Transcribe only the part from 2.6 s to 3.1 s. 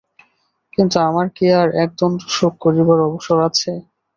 করিবার